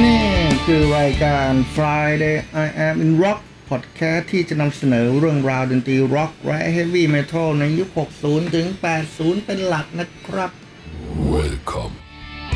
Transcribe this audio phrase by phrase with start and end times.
[0.00, 0.24] นี่
[0.66, 7.88] คือรายการ Friday I Am in Rock Podcast ที่จะนำเสนอเรื่องราวดนตรีร็อกและ Heavy Metal ในยุค
[8.22, 8.66] 60 ถึง
[9.06, 10.50] 80 เป็นหลักนะครับ
[11.34, 11.94] Welcome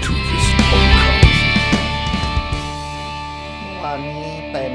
[0.04, 1.22] to this podcast.
[3.84, 4.74] วันนี้เป็น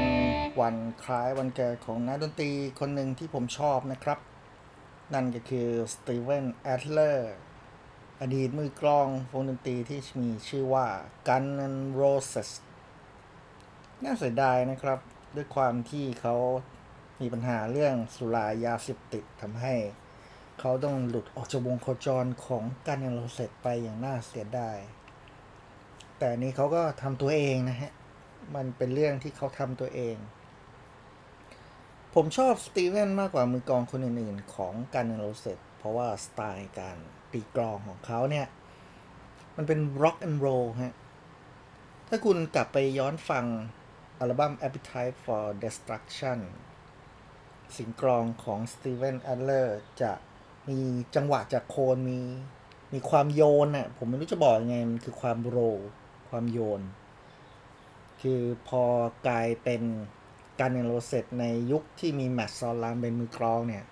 [0.60, 2.50] วันคล้ายวันเกิดของนักดนตรี
[2.80, 4.18] คนหนึ่งที่ผมชอบนะครับ
[5.14, 7.34] นั่นก็คือสตีเวนแอดเลอร์
[8.22, 10.86] อดีตมือกลองวงดนตรีที่มีชื่อว่า
[11.28, 12.50] Gun n Roses
[14.04, 14.98] น่าเสียดายนะครับ
[15.36, 16.36] ด้วยความที่เขา
[17.20, 19.74] มีปัญหาเรื่องสุรายาเสพติดทำให้
[20.60, 24.78] เขาต้องหลุดออกจากวงโคจรของกันนโรเซตไปอย่างน่าเสียดาย
[26.18, 27.92] แต่นี้เขาก็ทำตัวเองนะฮะ
[28.54, 30.16] มันเป็นเรื่องที่เขาทำตัวเอง
[32.14, 36.98] ผมชอบสตีเวนมากกว่ามือกลองคนอื่นๆ ของการนโรเซตเพราะว่าสไตล์การ
[37.32, 38.46] ตีกลองของเขาเนี่ย
[39.56, 40.94] มันเป็น rock and roll ฮะ
[42.08, 43.44] ถ้าคุณกลับไปย้อนฟัง
[44.18, 46.38] อัลบั้ม Appetite for Destruction
[47.78, 49.68] สิงกลองของ Steven Adler
[50.02, 50.12] จะ
[50.68, 50.80] มี
[51.14, 52.20] จังหวะจากโคนมี
[52.92, 55.78] มีความโยนน่ะ ผมไม่รู้จะบอกยังไง มันคือความโรล
[56.28, 56.82] ความโยน
[58.20, 58.82] คือพอ
[59.26, 59.82] กลายเป็น
[60.60, 63.84] การเนโรเซตในยุคที่มีแมตต์ซอลลามเป็นมือกลองเนี่ย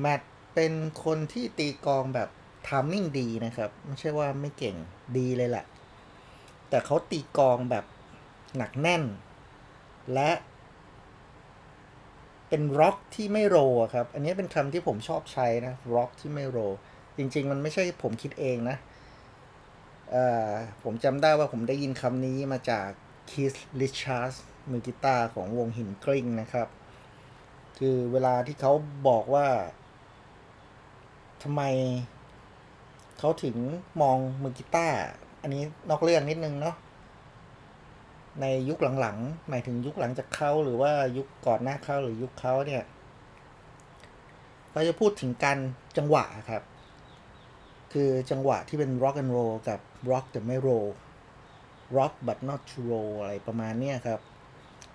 [0.00, 0.22] Matt
[0.54, 0.72] เป็น
[1.04, 2.28] คนที่ตีกลองแบบ
[2.66, 4.76] timing ดีนะครับ ไม่ใช่ว่าไม่เก่ง
[5.18, 5.64] ดีเลยแหละ
[6.68, 7.84] แต่เขาตีกลองแบบ
[8.56, 9.02] หนักแน่น
[10.14, 10.30] และ
[12.48, 13.56] เป็นร็อกที่ไม่ roll
[13.94, 16.58] ครับ อันนี้เป็นคำที่ผมชอบใช้นะร็อกที่ไม่ roll
[17.16, 18.76] จริง ๆ มันไม่ใช่ผมคิดเองนะ
[20.82, 22.88] ผมจำได้ว่าผมได้ยินคำนี้มาจาก
[23.30, 24.32] Keith Richards
[24.70, 26.68] มือกีตาร์ของวงหินกลิ้งนะครับ
[27.78, 28.72] คือเวลาที่เขา
[29.08, 29.46] บอกว่า
[31.42, 31.62] ทำไม
[33.18, 33.56] เขาถึง
[34.00, 34.96] มองมือกีตาร์
[35.42, 36.76] อันนี้นอกเรื่องนิดนึงเนาะ
[38.40, 42.82] ในยุคหลังๆ หมายถึงยุคหลังจากเขาหรือว่ายุคก่อนหน้าเขาหรือยุคเขาเนี่ย
[44.72, 45.58] เราจะพูดถึงการ
[45.96, 46.62] จังหวะครับ
[47.92, 49.80] คือจังหวะที่เป็น rock and roll กับ
[50.10, 50.88] rock แต่ไม่ roll
[51.96, 54.20] rock but not to roll อะไรประมาณเนี้ยครับ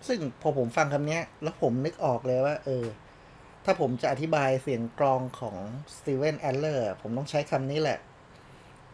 [0.07, 2.85] ซึ่งพอผมฟังคำนี้แล้วผมนึกออกเลยว่า เออ
[3.69, 5.55] ถ้าผมจะอธิบายเสียงกลองของ
[5.95, 7.99] Steven Adler ผมต้องใช้คำนี้แหละ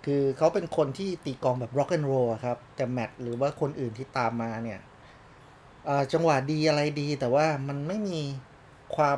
[0.05, 4.79] คือเขาเป็นคนที่ตีกลองแบบ rock and roll อะครับ แต่ Matt หรือว่าคนอื่นที่ตามมาเนี่ย
[6.13, 8.21] จังหวะดีอะไรดี แต่ว่ามันไม่มี
[8.95, 9.17] ความ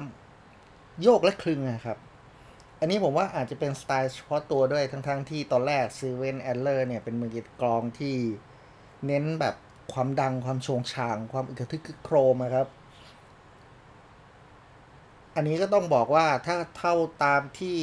[1.02, 1.98] โยกและคลึงอะครับ
[2.80, 7.30] อันนี้ผมว่าอาจจะเป็นสไตล์เฉพาะตัวด้วยทั้งๆ ที่ตอนแรก Steven Adler เนี่ยเป็นมือ
[7.62, 8.16] กลองที่
[9.08, 9.56] เน้นแบบ
[9.94, 12.68] ความดังความโฉ่งฉ่าง ความอึกทึกคึกโครมครับ
[15.36, 17.78] อันนี้ก็ต้องบอกว่าถ้าเท่าตามที่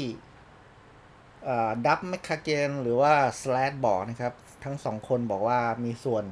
[1.86, 6.24] Duff McKagan หรือว่า Slash บอกนะครับ ทั้งสองคนบอกว่ามีส่วน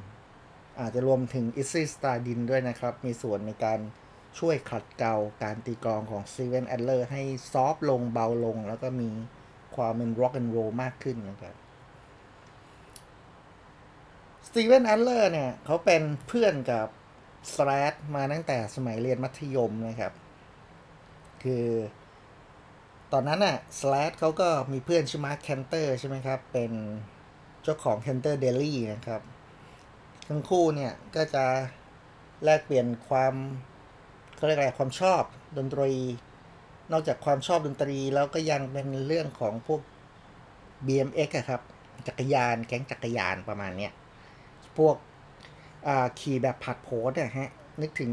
[0.80, 3.78] อาจจะรวมถึง Izzy Stradlin ด้วยนะครับ มีส่วนในการ
[4.38, 7.22] ช่วยขัดเกลาการตีกลองของ Steven Adler ให้
[7.52, 9.08] soft ลงเบาลง แล้วก็มี
[9.76, 11.54] ความเป็นร็อกแอนด์โรลมากขึ้นนะครับ
[14.46, 16.86] Steven Adler เนี่ย เขาเป็นเพื่อนกับ
[17.54, 20.12] Slash มาตั้งแต่สมัยเรียนมัธยมนะครับ
[21.42, 21.66] คือ
[23.12, 26.72] ตอนนั้นน่ะ Slash เขาก็มีเพื่อนชื่อ Marc Canter ใช่ไหมครับ เป็น
[27.62, 29.22] เจ้าของ Canter's Deli นะครับ
[30.28, 31.44] ทั้งคู่เนี่ย ก็จะ
[32.44, 33.34] แลกเปลี่ยนความ
[34.36, 35.22] เขาเรียกอะไรความชอบ
[35.58, 35.92] ดนตรี
[36.92, 39.80] นอกจากความชอบดนตรีแล้วก็ยังเป็นเรื่องของพวก
[40.86, 41.62] BMX อะครับ
[42.06, 43.92] จักรยานแก๊งจักรยานประมาณเนี้ย
[44.78, 44.96] พวก
[46.20, 47.50] ขี่แบบผัดโผดอะฮะ
[47.82, 48.12] นึกถึง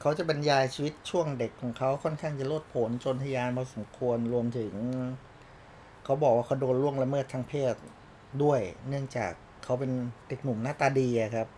[0.00, 4.74] เขาจะบรรยายชีวิตช่วงเด็กของเขาค่อนข้างจะโลดโผนโจนทะยานพอสมควรรวมถึง
[6.04, 7.74] เขาบอกว่าเขาโดนล่วงละเมิดทางเพศ
[8.42, 9.32] ด้วย เนื่องจาก
[9.64, 9.92] เขาเป็น
[10.28, 11.48] เด็กหนุ่มหน้าตาดีครับ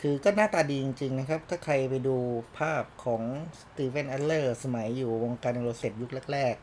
[0.00, 2.16] คือก็หน้าตาดีจริง ๆ นะครับ ถ้าใครไปดู
[2.58, 3.22] ภาพของ
[3.60, 6.54] Steven Adler สมัยอยู่วงการโรเซตยุคแรก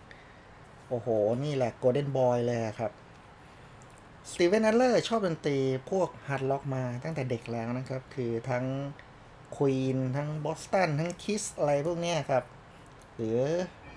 [0.42, 1.08] ๆ โอ้โห
[1.44, 2.92] นี่แหละ golden boy เลยครับ
[4.31, 5.58] Steven Adler ชอบดนตรี
[5.90, 8.66] พวก hard rock มาตั้งแต่เด็กแล้วนะครับ คือทั้ง
[9.57, 12.44] ควีนทั้งบอสตันทั้งคิสอะไรพวกเนี้ยครับ
[13.15, 13.39] หรือ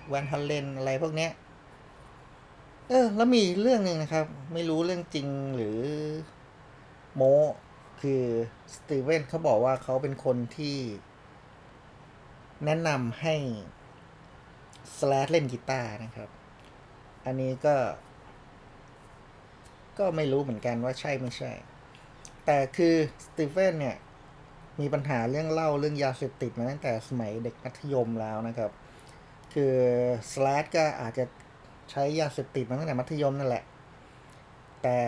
[0.07, 1.31] แวนฮัลเลนอะไรพวกเนี้ย
[2.87, 5.79] เออ แล้วมีเรื่องหนึ่งนะครับ ไม่รู้เรื่องจริงหรือ
[7.15, 7.21] โม
[8.01, 8.23] คือ
[8.75, 10.77] สตีเวนเขาบอกว่าเขาเป็นคนที่
[12.65, 13.35] แนะนำให้
[14.97, 16.29] สแลดเล่นกีตาร์นะครับ
[17.25, 17.75] อันนี้ก็
[19.97, 21.51] ก็ไม่รู้เหมือนกันว่าใช่ไม่ใช่
[22.45, 22.95] แต่คือ
[23.25, 23.97] Steven เนี่ย
[24.79, 28.71] มีปัญหาเรื่องเหล้าเรื่องยาเสพติดมาตั้งแต่สมัยเด็กมัธยมแล้วนะครับ
[29.53, 29.75] คือ
[30.31, 31.25] Slash ก็อาจจะ
[31.91, 33.63] ใช้ยาเสพติดมาตั้งแต่มัธยมนั่นแหละ
[34.83, 34.99] แต่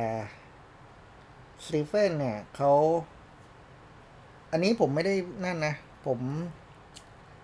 [1.66, 2.74] Steven เนี่ยเขา
[4.52, 5.16] อันนี้ผมไม่ได้
[5.46, 5.74] นั่นนะ
[6.06, 6.20] ผม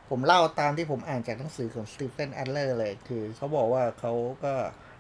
[0.10, 4.54] ผมเล่าตามที่ผมอ่านจากหนังสือของ Steven Adler เลย คือเขาบอกว่าเขาก็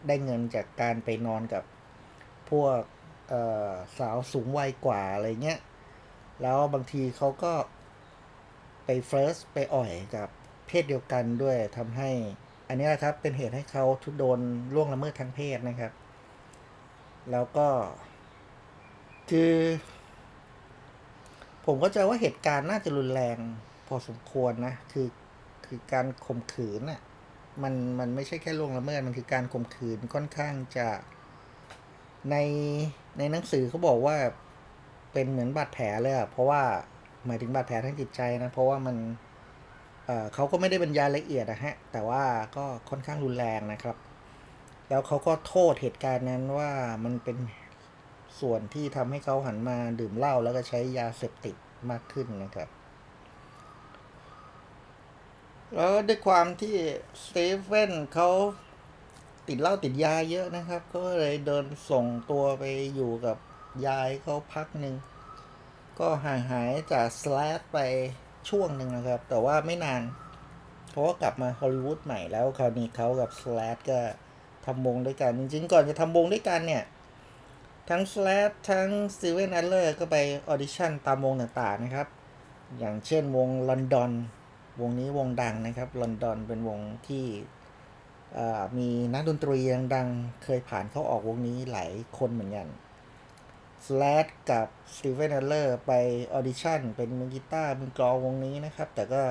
[0.07, 1.63] ได้เงินจากการไปนอนกับ
[2.49, 2.79] พวก
[3.97, 5.59] สาวสูงวัยกว่าอะไรเงี้ย
[6.41, 7.53] แล้วบางทีเขาก็
[8.85, 10.30] ไปเฟิร์สไปอ่อยกับ
[10.68, 12.09] เพศเดียวกันด้วยทำให้
[12.68, 14.39] อันนี้แหละครับเป็นเหตุให้เขาทุกโดน
[14.74, 15.91] ล่วงละเมิดทางเพศนะครับ
[17.31, 17.68] แล้วก็
[19.30, 19.53] คือ
[21.65, 23.38] ผมก็จะว่าเหตุการณ์น่าจะรุนแรง
[23.88, 25.07] พอสมควรนะ คือ
[25.65, 27.01] คือการข่มขืนน่ะ
[27.63, 30.89] มันมันไม่ใช่แค่ล่วงละเมิดมันคือการข่มขืนค่อนข้างจะ
[32.31, 32.35] ใน
[33.18, 34.18] ในหนังสือเขาบอกว่า
[35.13, 36.62] เป็นเหมือนบาดแผลเลยอะเพราะว่า
[37.25, 38.95] หมายถึงบาดแผลทางจิตใจนะ เพราะว่ามัน
[40.06, 42.24] เเขาก็ไม่ได้บรรยายละเอียดนะฮะ แต่ว่า
[42.56, 43.98] ก็ค่อนข้างรุนแรงนะครับ
[44.89, 46.71] แล้วเขาก็โทษเหตุการณ์นั้นว่า
[47.04, 47.38] มันเป็น
[48.39, 51.56] ส่วนที่ทำให้เขาหันมาดื่มเหล้าแล้วก็ใช้ยาเสพติด
[51.89, 52.69] มากขึ้นนะครับ
[55.75, 56.75] แล้วด้วยความที่
[57.24, 58.30] สตีเฟนเขา
[59.48, 62.63] ติดเหล้าติดยาเยอะนะครับ ก็เลยเดินส่งตัวไป
[62.95, 63.38] อยู่กับ
[63.85, 64.95] ยายเขาพักหนึ่ง
[65.99, 67.79] ก็ห่างหายจากสแลดไป
[68.49, 70.01] ช่วงหนึ่งนะครับ แต่ว่าไม่นาน
[70.91, 73.99] เพราะว่ากลับมาฮอลลีวูดใหม่แล้วคราวนี้เขากับสแลดก็
[74.65, 76.83] ทำวงด้วยกัน จริง ๆ ก่อนจะทำวงด้วยกันเนี่ย
[77.89, 80.15] ทั้ง Slash ทั้ง Steven Adler ก็ไป
[80.47, 82.07] ออดิชั่นตามวงต่างๆนะครับ
[82.79, 84.12] อย่างเช่นวง London
[84.81, 87.25] วงนี้วงดังนะครับ London เป็นวงที่
[88.77, 89.59] มีนักดนตรี
[89.95, 92.67] ดังๆ เคยผ่านเข้าออกวงนี้หลายคนเหมือนกัน
[93.85, 95.91] Slash กับ Steven Adler ไป
[96.33, 99.24] ออดิชั่นเป็นมือกีตาร์มือกลองวงนี้นะครับ แต่ก็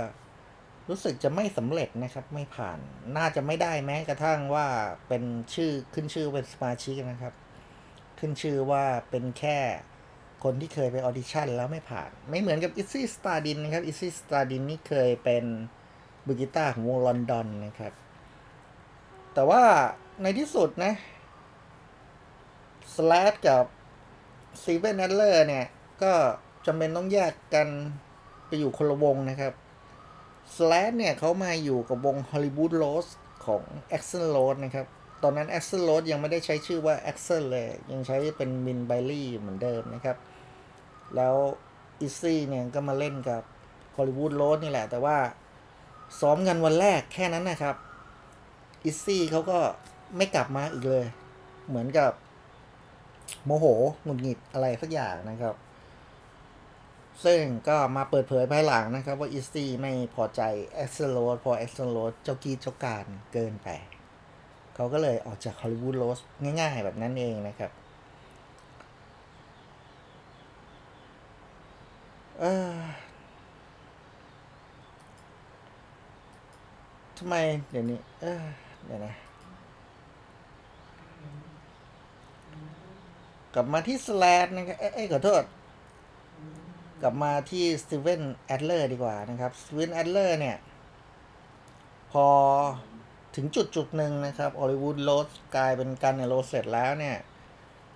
[0.89, 2.79] รู้สึกจะไม่สำเร็จนะครับ ไม่ผ่าน
[3.17, 4.67] น่าจะไม่ได้แม้กระทั่งว่า
[5.09, 5.23] เป็น
[5.55, 7.35] ชื่อขึ้นชื่อเป็นสมาชิกนะครับ
[8.19, 9.59] ขึ้นชื่อว่าเป็นแค่
[10.45, 15.45] คนที่เคยไปออดิชั่นแล้วไม่ผ่าน ไม่เหมือนกับ Izzy Stradlin นะครับ Izzy Stradlin นี่เคยเป็น
[16.27, 17.93] มือกีตาร์ของวง London นะครับ
[19.35, 19.63] แต่ว่า
[20.23, 20.93] ในที่สุดนะ
[22.95, 23.65] Slash กับ
[24.63, 25.67] Steven Adler เนี่ย
[26.03, 26.13] ก็
[26.67, 27.69] จำเป็นต้องแยกกัน
[28.47, 29.53] ไปอยู่คนละวงนะครับ
[30.55, 33.11] สแลดเนี่ยเขามาอยู่กับวง Hollywood Rose
[33.47, 33.63] ของ
[33.97, 34.87] Axel Rose นะครับ
[35.23, 40.17] ตอนนั้น Axel Rose ยังไม่ได้ใช้ชื่อว่า Axel เลย ยังใช้เป็นมินไบลี่เหมือนเดิมนะครับ
[41.17, 41.35] แล้ว
[42.01, 43.43] อิซี่เนี่ยก็มาเล่นกับ
[43.97, 45.17] Hollywood Rose นี่แหละ แต่ว่า
[46.21, 47.77] ซ้อมกันวันแรกแค่นั้นนะครับ
[48.85, 49.59] อิซี่เขาก็
[50.17, 51.07] ไม่กลับมาอีกเลย
[51.69, 52.11] เหมือนกับ
[53.45, 53.67] โมโห
[54.03, 55.55] หงุดหงิดอะไรสักอย่างนะครับ
[57.25, 60.43] ซึ่งก็มาเปิดเผยภายหลังนะครับ ว่า Izzy ไม่พอใจ
[60.75, 63.69] Axl Rose พอ Axl Rose เจ้ากี้เจ้าการเกินไป
[64.75, 66.19] เขาก็เลยออกจาก Hollywood Rose
[66.61, 67.71] ง่ายๆ แบบนั้นเองนะครับ
[72.41, 72.77] เออ
[77.19, 77.35] ทำไม
[77.71, 78.43] เดี๋ยวนี้เออ
[78.87, 79.22] เดี๋ยวนะ
[83.55, 85.43] กลับมาที่ Slash นะครับเอ้ยขอโทษ
[87.03, 90.57] กลับมาที่ Steven Adler ดีกว่านะครับ Steven Adler เนี่ย
[92.13, 92.27] พอ
[93.37, 97.17] ถึงจุดจุดหนึ่งนะครับ Hollywood Rose กลายเป็น Guns N' Roses แล้วเนี่ย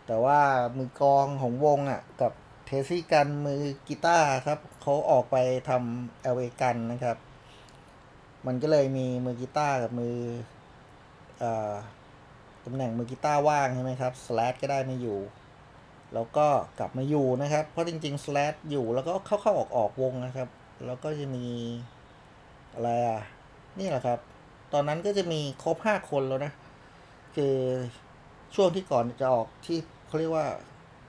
[0.07, 0.41] แต่ว่า
[0.77, 2.33] มือกลองของวงอะ กับ
[2.67, 5.37] Tracii Guns มือกีตาร์ครับเขาออกไป
[5.69, 6.37] ทำ L.A.
[6.39, 7.17] Guns นะครับ
[8.47, 10.17] มันก็เลยมีมือกีตาร์กับมือ
[11.39, 11.75] เอ่อ
[12.65, 15.19] ตำแหน่งมือกีตาร์ว่างใช่ไหมครับสแลก็ได้ไม่อยู่
[16.17, 16.47] แล้วก็
[16.79, 20.49] กลับมาอยู่นะครับ เพราะจริงๆสแลดอยู่แล้วก็เข้าเข้าออกออกวงนะครับ
[20.87, 21.47] แล้วก็จะมี
[22.75, 23.21] อะไรอะ
[23.79, 24.19] นี่แหละครับ
[24.73, 26.53] ตอนนั้นก็จะมีครบห้าคนแล้วนะ
[27.37, 27.57] คือ
[28.55, 30.47] ช่วงที่ก่อนจะออกที่เขาเรียกว่า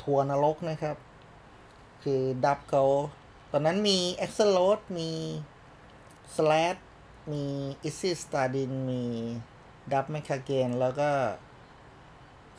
[0.01, 0.97] ทัวร์นรกนะครับ
[2.03, 2.85] คือดับเขา
[3.51, 5.09] ตอนนั้นมี a x e l o d มี
[6.35, 6.79] Slash
[7.31, 7.43] มี
[7.87, 9.03] Izzy Stradlin มี
[9.93, 11.09] Duff McKagan แล้วก็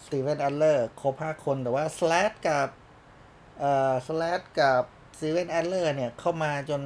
[0.04, 2.69] Steven Adler ครบห้าคนแต่ว่า Slash กับ
[3.59, 4.83] เอ่อ Slash กับ
[5.18, 6.81] Steven Adler เนี่ยเข้ามาจน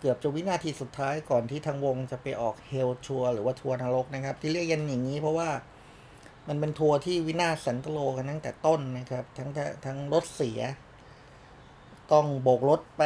[0.00, 5.50] เกือบจะวินาทีสุดท้ายก่อนที่ทางวงจะไปออก Hell Tour หรือว่าทัวร์นรกนะครับ ที่เรียกกันอย่างนี้เพราะว่า
[6.48, 9.50] มันเป็นทัวร์ที่วินาศสันตะโรกันตั้งแต่ต้นนะครับ ทั้ง
[9.86, 10.60] ทั้งรถเสีย
[12.12, 13.04] ต้องโบกรถไป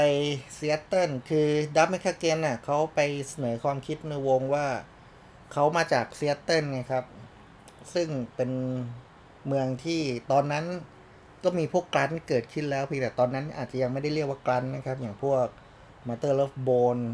[0.54, 4.66] ซีแอตเทิลคือ Duff McKagan น่ะเขาไปเสนอความคิดในวงว่า
[5.52, 7.04] เขามาจากซีแอตเทิลไงครับ
[7.94, 8.50] ซึ่งเป็น
[9.46, 10.00] เมืองที่
[10.32, 10.64] ตอนนั้น
[11.44, 15.46] ก็มีพวก grunge เกิดขึ้นแล้วเพียงแต่ตอนนั้นอาจจะยังไม่ได้เรียกว่า grunge นะครับ อย่างพวก
[16.06, 17.04] Mother Love Bone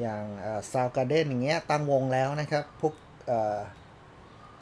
[0.00, 0.24] อย่าง
[0.72, 2.94] Soundgarden อย่างเงี้ยตั้งวงแล้วนะครับ พวก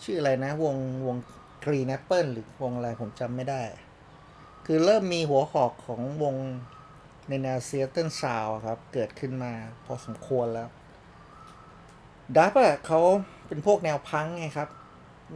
[0.02, 1.16] ชื่ออะไรนะ วงวง
[1.64, 3.62] Green Apple หรือวงอะไรผมจำไม่ได้
[4.66, 6.34] คือเริ่มมีหัวหอกของวง
[7.28, 9.52] ในแนว Seattle sound ครับ เกิดขึ้นมา
[9.84, 10.68] พอสมควรแล้ว
[12.36, 13.00] Duff อะเขา
[13.46, 14.68] เป็นพวกแนวพังไงครับ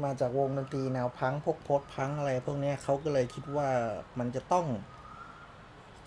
[0.03, 3.69] มาจากวงดนตรีแนวพังพวก post-punk อะไรพวกนี้เขาก็เลยคิดว่า
[4.19, 4.67] มันจะต้อง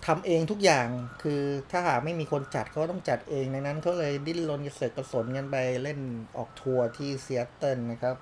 [0.06, 0.88] ทำเองทุกอย่าง
[1.22, 6.00] คือถ้าหากไม่มีคนจัดเขาต้องจัดเองในนั้นเขาเลยดิ้นรนกระเสือกกระสนกันไปเล่น
[6.36, 8.16] ออกทัวร์ที่เซียตเทิลนะครับ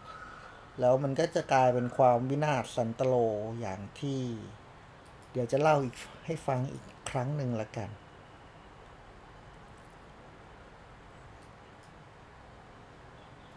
[0.80, 3.14] แล้วมันก็จะกลายเป็นความวินาศสันตะโร
[3.61, 4.20] อย่างที่
[5.32, 5.96] เดี๋ยวจะเล่าอีก
[6.26, 7.88] ให้ฟังอีกครั้งหนึ่งละกัน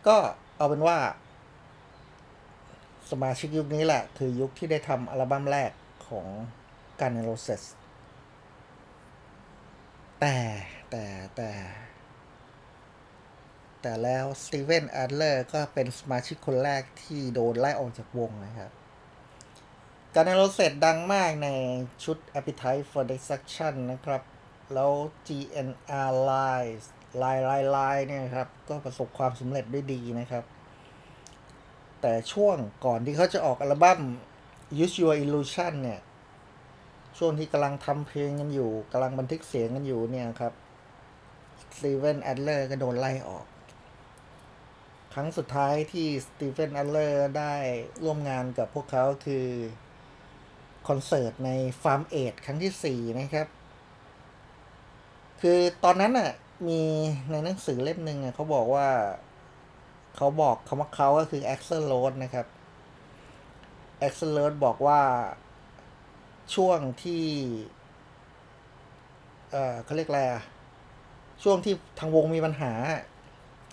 [0.08, 0.18] ก็
[0.58, 0.98] เอาเป็นว่า
[3.12, 5.72] สมาชิกยุคนี้แหละ คือยุคที่ได้ทำอัลบั้มแรก
[6.08, 6.28] ของ
[7.00, 7.64] g u n n r o s e s
[10.20, 10.38] แต่
[10.90, 11.52] แต่แต่
[13.82, 18.72] แต่แล้ว Steven Adler ก็เป็นสมาชิกคนแรกที่โดนไล่ออกจากวงนะครับ
[20.14, 21.48] Guns N' Roses ดังมากใน
[22.04, 24.22] ชุด Appetite for Destruction นะครับ
[24.74, 24.92] แล้ว
[25.28, 26.74] GN'R Lies
[27.22, 30.44] Lies Lies Lies เนี่ยครับ ก็ประสบความสำเร็จได้ดีนะครับ
[32.02, 34.00] แต่ช่วงก่อนที่เขาจะออกอัลบั้ม
[34.84, 36.02] Use Your Illusion เนี่ย
[37.18, 40.54] ช่วงที่กำลังทำเพลงกันอยู่กำลังบันทึกเสียงกันอยู่เนี่ยครับ
[41.62, 43.46] Steven Adler ก็โดนไล่ออก
[45.14, 47.54] ครั้งสุดท้ายที่ Steven Adler ได้
[48.04, 49.48] ร่วมงานกับพวกเขาคือ
[50.88, 51.50] คอนเสิร์ตใน
[51.82, 53.48] Farm Aid ครั้งที่ 4 นะครับ
[55.42, 56.32] คือตอนนั้นน่ะ
[56.68, 56.82] มี
[57.32, 58.88] ในหนังสือเล่มหนึ่งเขาบอกว่า
[60.16, 62.46] เขาบอกคำว่าเขาก็คือ Axl Rose นะครับ
[64.08, 65.02] Axel Rose บอกว่า
[66.56, 67.26] ช่วงที่
[69.52, 70.22] เอ่อเขาเรียกอะไร
[71.44, 72.74] ช่วงที่ทางวงมีปัญหา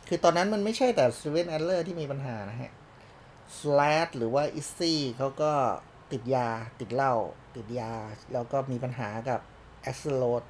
[0.09, 2.73] คือตอนนั้นมันไม่ใช่แต่ s t e v e n Adler ที่มีปัญหานะฮะ
[3.59, 5.52] Slash หรือว่า Izzy เขาก็
[6.12, 6.49] ติดยา
[6.81, 7.14] ติดเหล้า
[7.57, 7.93] ติดยา
[8.33, 9.40] แล้วก็มีปัญหากับ
[9.90, 10.45] a x l o d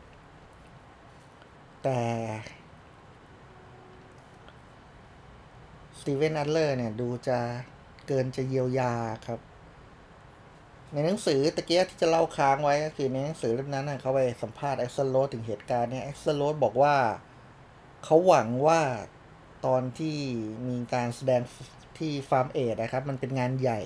[1.84, 2.00] แต่
[5.95, 7.38] ส ตีเวนแอดเลอร์เนี่ย ดูจะ
[8.06, 8.92] เกินจะเยียวยา
[9.26, 9.40] ครับ
[10.92, 16.96] ในหนังสือตะเกียที่จะเล่าค้างไว้ก็คือในหนังสือเล่มนั้นนะเขาไปสัมภาษณ์ a x l o d ถึงเหตุการณ์เนี่ย a x l o d บอกว่า
[18.04, 18.80] เขาหวังว่า
[19.66, 20.16] ตอนที่
[20.66, 21.42] มีการแสดง
[21.98, 23.80] ที่ฟาร์มเอดนะครับ มันเป็นงานใหญ่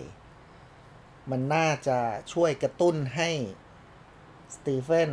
[1.30, 1.98] มันน่าจะ
[2.32, 3.30] ช่วยกระตุ้นให้
[4.54, 5.10] สตีเฟน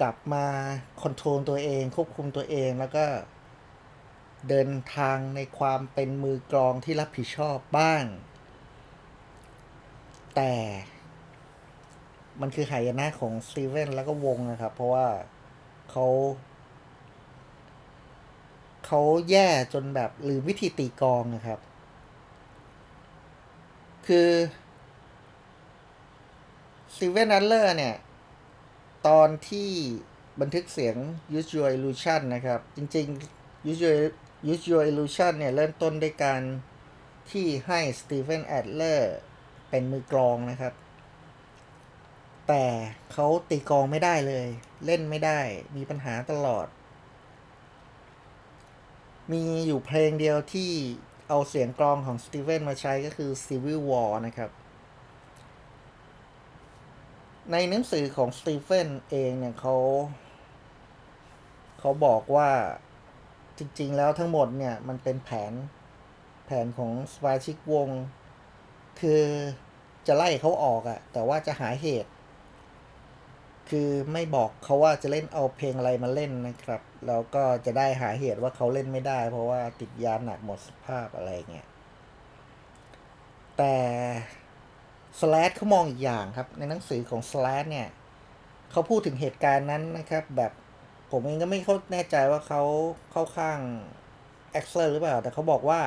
[0.00, 0.46] กลับมา
[1.02, 3.04] คอนโทรลตัวเอง ควบคุมตัวเองแล้วก็
[4.48, 8.04] เดินทางในความเป็นมือกลองที่รับผิดชอบบ้าง
[10.36, 10.54] แต่
[12.40, 15.08] มันคือหายนะของสตีเฟนแล้วก็วงนะครับ เพราะว่า
[15.90, 16.06] เขา
[18.86, 21.58] เขาแย่จนแบบลืมวิธีตีกองนะครับ
[24.06, 24.30] คือ
[26.96, 27.96] Steven Adler เนี่ย
[29.06, 29.70] ตอนที่
[30.40, 30.96] บันทึกเสียง
[31.38, 33.94] Use Your Illusion นะครับ จริงๆ Use Your
[34.52, 36.42] Use Your Illusion เนี่ย เริ่มต้นด้วยการ
[37.30, 39.14] ที่ให้ Steven Adler
[39.70, 40.74] เป็นมือกลองนะครับ
[42.48, 42.64] แต่
[43.12, 44.46] เขาตีกลองไม่ได้เลย
[44.86, 45.40] เล่นไม่ได้
[45.76, 46.66] มีปัญหาตลอด
[49.32, 50.70] มีอยู่เพลงเดียวที่
[51.28, 54.50] เอาเสียงกลองของ Steven มาใช้ก็คือ Civil War นะครับ
[57.52, 59.76] ในหนังสือของสตีเฟนเองเนี่ยเขา
[61.78, 62.50] เขาบอกว่า
[63.60, 65.52] จริง ๆ แล้วทั้งหมดเนี่ยมันเป็นแผน
[66.46, 67.88] แผนของสมาชิกวง
[69.00, 69.22] คือ
[70.06, 72.10] จะไล่เขาออกอะแต่ว่าจะหาเหตุ
[73.70, 81.68] คือไม่บอกเขาว่าจะเล่นเอาเพลงอะไรมาเล่นนะครับ แล้วก็จะได้หาเหตุว่าเขาเล่นไม่ได้ เพราะว่าติดยาหนักหมดสภาพอะไรเงี้ย
[83.58, 83.76] แต่
[85.20, 87.88] Slash เขามองอีกอย่างครับ ในหนังสือของ Slash เนี่ย
[88.70, 90.52] เขาพูดถึงเหตุการณ์นั้นนะครับ แบบ
[91.10, 92.62] ผมเองก็ไม่เข้าแน่ใจว่าเขา
[93.12, 93.58] เข้าข้าง
[94.52, 95.80] Axl หรือเปล่า แต่เขาบอกว่า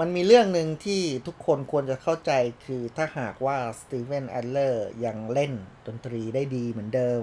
[0.00, 2.32] มันมีเรื่องหนึ่งที่ทุกคนควรจะเข้าใจ
[2.64, 5.52] คือถ้าหากว่า Steven Adler ยังเล่น
[5.86, 7.22] ดนตรีได้ดีเหมือนเดิม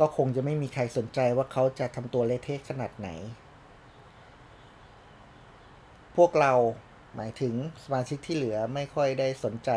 [0.00, 3.08] ก็คงจะไม่มีใครสนใจว่าเขาจะทำตัวเละเทะขนาดไหน
[6.16, 6.54] พวกเรา
[7.14, 9.70] หมายถึงสมาชิกที่เหลือไม่ค่อยได้สนใจ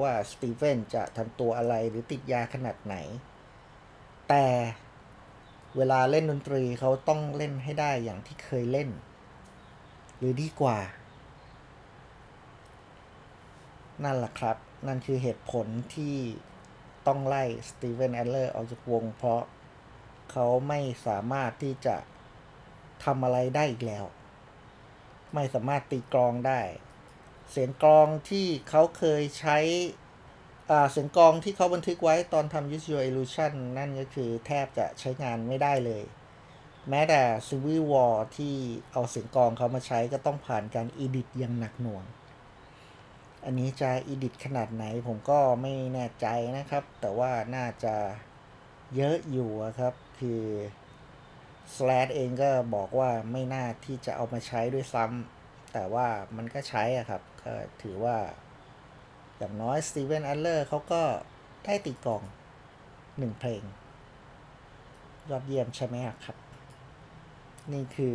[0.00, 2.96] ว่า Steven จะทำตัวอะไรหรือติดยาขนาดไหน
[4.28, 4.46] แต่
[5.76, 8.88] เวลาเล่นดนตรีเขาต้องเล่นให้ได้อย่างที่เคยเล่น
[10.16, 10.78] หรือดีกว่า
[14.04, 16.16] นั่นแหละครับ นั่นคือเหตุผลที่
[17.06, 19.42] ต้องไล่ Steven Adler ออกจากวง เพราะ
[20.32, 21.96] เขาไม่สามารถที่จะ
[23.04, 24.04] ทำอะไรได้อีกแล้ว
[25.34, 26.60] ไม่สามารถตีกลองได้
[27.50, 29.58] เสียงกลองที่เขาเคยใช้
[30.70, 36.04] อ่าเสียงกลองที่เขาบันทึกไว้ตอนทำ Use Your Illusion นั่นก็คือแทบจะใช้งานไม่ได้เลย
[36.90, 38.54] แม้แต่ Civil War ที่
[38.92, 42.04] เอาเสียงกลองเขามาใช้ก็ต้องผ่านการอีดิตอย่างหนักหน่วง
[43.44, 46.26] อันนี้จะอีดิตขนาดไหนผมก็ไม่แน่ใจ
[46.58, 47.94] นะครับ แต่ว่าน่าจะ
[48.96, 50.42] เยอะอยู่ครับ คือ
[51.74, 58.16] s l a s เองก็บอกว่าไม่น่าที่จะเอามาใช้ด้วยซ้ำแต่ว่ามันก็ใช้อะครับ ก็ถือว่า
[59.38, 61.02] อย่างน้อย Steven Adler เขาก็
[61.64, 62.22] ได้ตีกลอง
[63.18, 63.62] หนึ่งเพลง
[65.30, 66.36] ยอดเยี่ยมใช่ไหมครับ
[67.72, 68.14] นี่คือ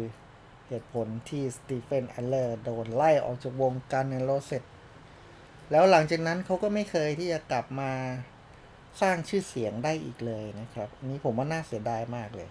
[0.67, 4.63] เหตุผลที่ Steven Adler โดนไล่ออกจากวง Guns N' Roses
[5.71, 7.91] แล้วหลังจากนั้นเขาก็ไม่เคยที่จะกลับมา
[9.01, 12.49] สร้างชื่อเสียงได้อีกเลยนะครับ นี้ผมว่าน่าเสียดายมากเลย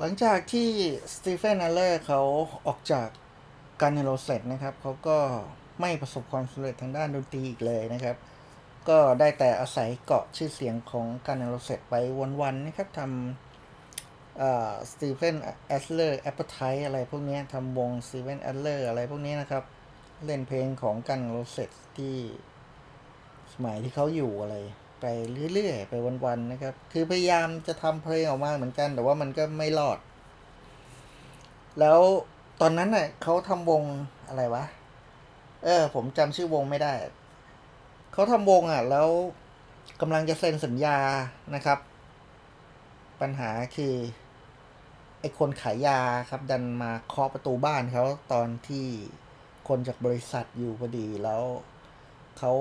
[0.00, 0.68] หลังจากที่
[1.14, 2.20] Steven Adler เขา
[2.66, 3.08] ออกจาก
[3.80, 5.18] Guns N' Roses นะครับเขาก็
[5.80, 8.16] ไม่ประสบความสำเร็จทางด้านดนตรีอีกเลยนะครับ
[8.88, 11.94] ก็ได้แต่อาศัยเกาะชื่อเสียงของ Guns N' Roses ไป
[12.40, 15.36] วันๆนะครับทำ Steven
[15.68, 19.64] Adler Appetite อะไรพวกนี้ทำวง Steven Adler อะไรพวกนี้นะครับ
[20.24, 22.16] เล่นเพลงของ Guns N' Roses ที่
[23.52, 24.56] สมัยที่เขาอยู่อะไร
[25.04, 25.14] ไป
[25.54, 29.98] เรื่อยๆไปวันๆนะครับ คือพยายามจะทำเพลงออกมาเหมือนกัน แต่ว่ามันก็ไม่รอด
[31.80, 32.00] แล้ว
[32.60, 33.82] ตอนนั้นน่ะเขาทำวง
[34.28, 34.64] อะไรวะ
[35.64, 36.92] เออ ผมจำชื่อวงไม่ได้
[38.12, 39.08] เขาทำวงอะ แล้ว
[40.00, 40.98] กำลังจะเซ็นสัญญา
[41.54, 41.78] นะครับ
[43.20, 43.94] ปัญหาคือ
[45.20, 48.86] ไอ้คนขายยาครับ ดันมาเคาะประตูบ้านเขาตอนที่
[49.68, 51.42] คนจากบริษัทอยู่พอดีแล้ว
[52.38, 52.52] เขา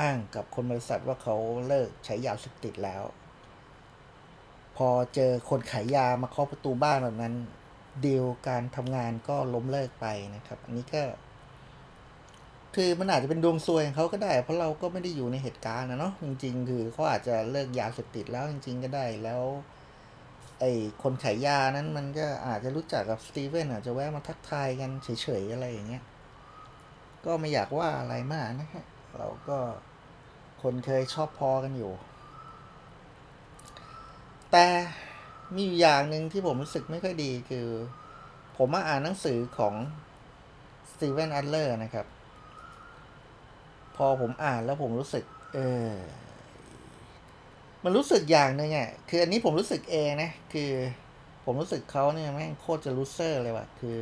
[0.00, 1.36] อ้างกับคนบริษัทว่าเขา
[1.66, 3.04] เลิกใช้ยาเสพติดแล้ว
[4.76, 7.34] พอเจอคนขายยามาเคาะประตูบ้านแบบนั้น
[8.04, 11.02] ดีลการทำงานก็ล้มเลิกไปนะครับ อันนี้ก็
[12.74, 19.42] คือมันอาจจะเป็นดวงซวยของเขาก็ได้ เพราะเราก็ไม่ได้อยู่ในเหตุการณ์นะเนาะจริง ๆ คือเขาอาจจะเลิกยาเสพติดแล้วจริง ๆ ก็ได้แล้ว
[20.60, 26.02] ไอ้คนขายยานั้นมันก็อาจจะรู้จักกับ Steven อาจจะแวะมาทักทายกันเฉยๆอะไรอย่างเงี้ย
[27.24, 28.84] ก็ไม่อยากว่าอะไรมากนะฮะ
[29.16, 29.58] เราก็
[30.62, 31.92] คนเคยชอบพอกันอยู่
[34.52, 34.66] แต่
[35.54, 37.66] มีอยู่อย่างหนึ่งที่ผมรู้สึกไม่ค่อยดีคือ
[38.56, 39.74] ผมมาอ่านหนังสือของ
[40.90, 42.06] Steven Adler นะครับ
[43.96, 45.90] พอผมอ่านแล้วผมรู้สึก เออ
[47.84, 50.70] มันรู้สึกอย่างหนึ่งอะ คืออันนี้ผมรู้สึกเองนะ คือ
[51.44, 53.98] ผมรู้สึกเขาเนี่ยแม่งโคตรจะลูเซอร์เลยว่ะ คือ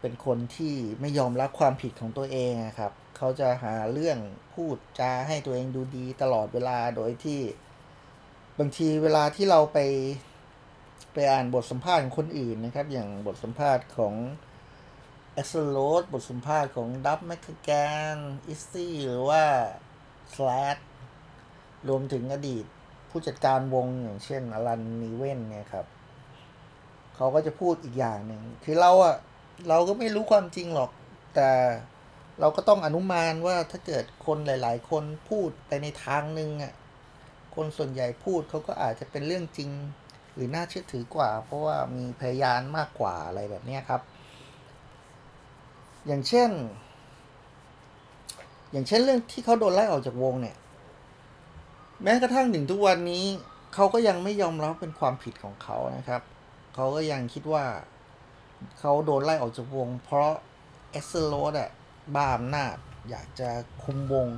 [0.00, 2.92] เป็นคนที่ไม่ยอมรับความผิดของตัวเองอะครับ
[3.22, 4.18] เขาจะหาเรื่อง
[4.54, 7.40] พูดจาให้ตัวเองดูดีตลอดเวลาโดยที่
[8.58, 9.78] บางทีเวลาที่เราไป
[11.12, 14.14] ไปอ่านบทสัมภาษณ์ของคนอื่นนะครับ อย่างบทสัมภาษณ์ของ
[15.34, 17.70] เอ็กซ์โรดบทสัมภาษณ์ของดับแมคแก
[18.14, 18.16] น
[18.48, 19.42] อิสซี่หรือว่า
[20.34, 20.78] สแลด
[21.88, 22.64] รวมถึงอดีต
[23.10, 25.86] ผู้จัดการวงอย่างเช่นอลันนีเว่นเนี่ยครับ
[27.16, 29.16] เขาก็จะพูดอีกอย่างหนึ่งคือเราอะ
[29.68, 30.90] เราก็ไม่รู้ความจริงหรอก
[31.34, 31.50] แต่
[32.40, 36.72] เราก็ต้องอนุมานว่าถ้าเกิดคนหลาย ๆ คนพูดไปในทางหนึ่งอะ
[37.54, 39.70] คนส่วนใหญ่พูดเขาก็อาจจะเป็นเรื่องจริง
[40.34, 44.02] หรือน่าเชื่อถือกว่า เพราะว่ามีพยานมากกว่าอะไรแบบนี้ครับ
[46.06, 46.50] อย่างเช่น
[48.72, 50.56] อย่างเช่นเรื่องที่เขาโดนไล่ออกจากวงเนี่ย
[52.02, 53.24] แม้กระทั่งถึงทุกวันนี้
[53.74, 56.22] เขาก็ยังไม่ยอมรับเป็นความผิดของเขานะครับ
[56.74, 57.64] เขาก็ยังคิดว่า
[58.78, 60.30] เขาโดนไล่ออกจากวง เพราะ
[60.90, 61.70] เอสเซโรสอะ
[62.14, 62.76] บ้าอำนาจ
[63.10, 63.50] อยากจะ
[63.82, 64.28] คุมวง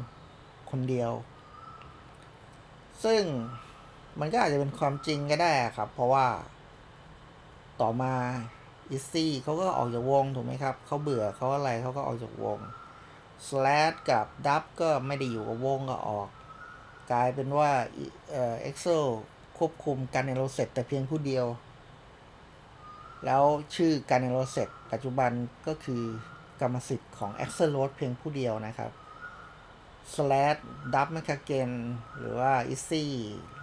[0.71, 1.13] คนเดียว
[3.05, 3.23] ซึ่ง
[4.21, 6.27] มันก็อาจจะเป็นความจริงก็ได้ครับ เพราะว่า
[7.81, 8.15] ต่อมา
[8.91, 12.59] Izzy เขาก็ออกจากวงถูกไหมครับ เขาเบื่อเขาอะไรเขาก็ออกจากวง
[13.47, 16.29] Slash กับ Duff ก็ไม่ได้อยู่กับวงก็ออก
[17.11, 17.71] กลายเป็นว่า
[18.31, 19.05] เออ Axl
[19.59, 21.47] ควบคุม Guns N' Roses แต่เพียงผู้เดียว
[23.27, 23.43] แล้ว
[23.75, 25.31] ชื่อ Guns N' Roses ปัจจุบัน
[25.67, 26.03] ก็คือ
[26.63, 28.91] กรรมสิทธิ์ของ a x e l o d เพียงผู้เดียวนะครับ
[30.15, 31.71] Slash Duff McKagan
[32.19, 33.13] หรือว่า Izzy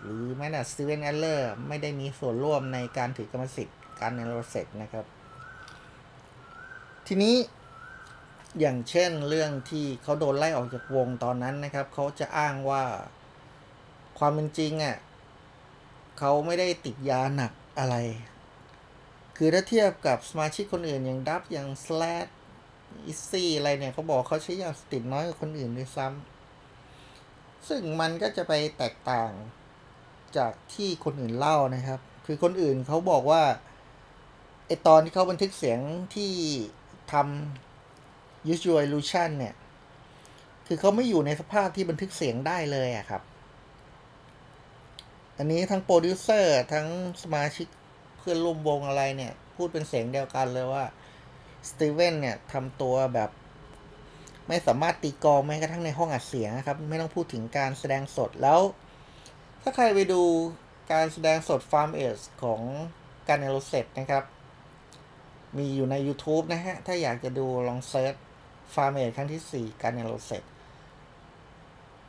[0.02, 5.06] หรือแม้แต่ Steven Adler ไม่ได้มีส่วนร่วมในการถือกรรมสิทธิ์ Guns N' Roses นะครับ
[7.08, 7.36] ทีนี้
[8.60, 12.84] อย่างเช่นเรื่องที่เขาโดนไล่ออกจากวงตอนนั้นนะครับ เขาจะอ้างว่า
[14.20, 14.98] ความเป็นจริงอะ
[16.20, 17.96] เขาไม่ได้ติดยาหนักอะไร
[19.38, 22.28] คือถ้าเทียบกับสมาชิกคนอื่นอย่าง Duff อย่าง Slash
[23.06, 29.32] Izzy อะไรเนี่ยเขาบอกเขาใช้ยาสติดน้อยกว่าคนอื่นด้วยซ้ำซึ่งมันก็จะไปแตกต่าง
[30.38, 33.44] จากที่คนอื่นเล่านะครับ คือคนอื่นเขาบอกว่า
[34.68, 35.80] ไอตอนที่เขาบันทึกเสียง
[36.16, 36.32] ที่
[37.14, 39.56] ทำ Use Your Illusion เนี่ย
[40.68, 43.22] คือเขาไม่อยู่ในสภาพที่บันทึกเสียงได้เลยอะครับ
[45.38, 46.88] อันนี้ทั้งโปรดิวเซอร์ทั้ง
[47.24, 47.68] สมาชิก
[48.18, 50.84] เพื่อนร่วมวงอะไรเนี่ย พูดเป็นเสียงเดียวกันเลยว่า
[51.70, 53.30] Steven เนี่ยทำตัวแบบ
[54.48, 58.60] ไม่สามารถตีกลองแม้กระทั่งในห้องอัดเสียงนะครับ ไม่ต้องพูดถึงการแสดงสดแล้ว
[59.62, 60.22] ถ้าใครไปดู
[60.92, 62.62] การแสดงสด Farm Aid ของ
[63.28, 64.24] Guns N' Roses นะครับ
[65.58, 68.14] มีอยู่ใน YouTube นะฮะ ถ้าอยากจะดูลอง search
[68.74, 70.44] Farm Aid ครั้งที่ 4 Guns N' Roses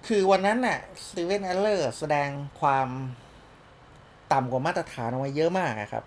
[0.06, 2.28] คือวันนั้นน่ะ Steven Adler แสดง
[2.60, 2.88] ความ
[4.32, 6.04] ต่ำกว่ามาตรฐานออกมาเยอะมากอะครับ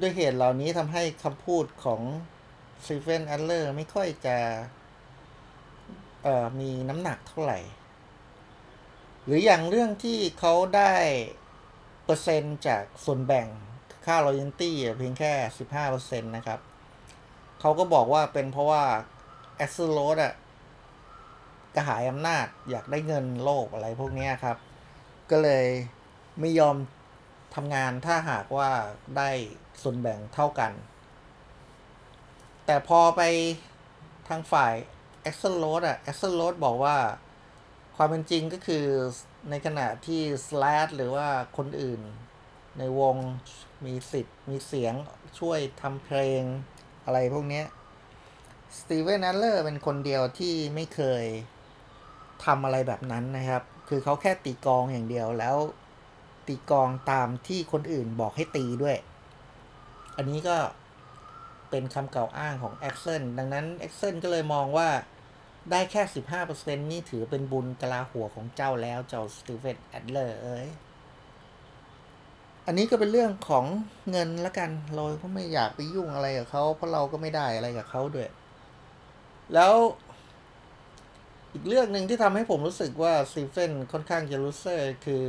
[0.00, 2.02] ด้วยเหตุเหล่านี้ทำให้คำพูดของ
[2.84, 4.36] Steven Adler ไม่ค่อยจะ
[6.60, 7.60] มีน้ำหนักเท่าไหร่
[9.24, 10.94] หรืออย่างเรื่องที่เขาได้
[12.04, 13.48] เปอร์เซ็นต์จากส่วนแบ่ง
[14.06, 15.32] ค่า royalty เพียงแค่
[15.82, 16.60] 15%นะครับ
[17.60, 18.84] เขาก็บอกว่าเป็นเพราะว่า
[19.64, 20.34] a x e l o d อะ
[21.74, 24.56] กระหายอำนาจอยากได้เงินโลภอะไรพวกนี้ครับ
[25.30, 25.66] ก็เลย
[26.40, 26.76] ไม่ยอม
[27.56, 28.70] ทำงานถ้าหากว่า
[29.16, 29.30] ได้
[29.82, 30.72] ส่วนแบ่งเท่ากัน
[32.66, 33.22] แต่พอไป
[34.28, 34.74] ทางฝ่าย
[35.30, 36.96] a x e l o d อะ a x e l o d บอกว่า
[37.96, 38.84] ความเป็นจริงก็คือ
[39.50, 42.00] ในขณะที่ Slash หรือว่าคนอื่น
[42.78, 43.16] ในวง
[43.84, 44.94] มีสิทธิ์มีเสียง
[45.38, 46.42] ช่วยทำเพลง
[47.04, 47.62] อะไรพวกนี้
[48.78, 51.24] สตีเวนนัลเลอร์เป็นคนเดียวที่ไม่เคย
[52.44, 55.56] ทำอะไรแบบนั้นนะครับ คือเขาแค่ตีกองอย่างเดียวแล้ว
[56.48, 58.96] ตีกองตามที่คนอื่นบอกให้ตีด้วย
[60.16, 60.56] อันนี้ก็
[61.70, 64.88] เป็นคำกล่าวอ้างของ a อ s e n ดังนั้น a อ s e n ก็เลยมองว่า
[65.70, 66.02] ได้แค่
[66.42, 70.68] 15%นี่ถือเป็นบุญกะลาหัวของเจ้าแล้วเจ้าสตีเฟนแอดเลอร์เอ้ย
[72.66, 73.64] อันนี้ก็เป็นเรื่องของ
[74.10, 78.28] เงินละกันเราก็ไม่อยากไปยุ่งอะไรกับเขาเพราะเราก็ไม่ได้อะไรกับเขาด้วย
[79.54, 79.74] แล้ว
[81.52, 85.24] อีกเรื่องหนึ่งที่ทำให้ผมรู้สึกว่า Steven ค่อนข้างจะ loser คือ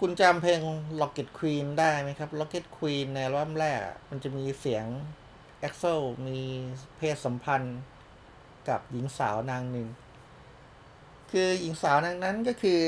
[0.00, 0.60] คุณจำเพลง
[1.00, 3.80] Rocket Queen ได้ไหมครับ Rocket Queen ในรอบแรก
[4.10, 4.86] มันจะมีเสียง
[5.66, 6.40] a x e l มี
[6.96, 7.78] เพศสัมพันธ์
[8.68, 9.88] กับหญิงสาวนางหนึ่ง
[11.30, 12.80] คือหญิงสาวนางนั้นก็คือ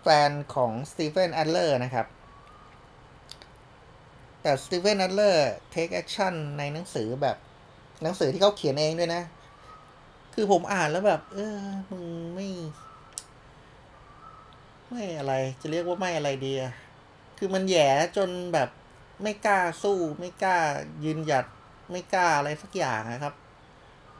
[0.00, 2.06] แฟนของ Steven Adler นะครับ
[4.42, 7.36] แต่ Steven Adler take action ในหนังสือแบบ
[8.02, 9.22] หนังสือที่เขาเขียนเองด้วยนะ
[10.34, 11.58] คือผมอ่านแล้วแบบ เออ
[11.90, 12.48] มึงไม่
[14.88, 16.72] ไม่อะไรจะเรียกว่าไม่อะไรดีอะ
[17.38, 18.68] คือมันแย่จนแบบ
[19.22, 20.56] ไม่กล้าสู้ ไม่กล้า
[21.04, 21.46] ยืนหยัด
[21.90, 23.34] ไม่กล้าอะไรสักอย่างนะครับ